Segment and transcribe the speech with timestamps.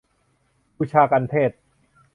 [0.77, 1.59] บูชากัณฑ์เทศน์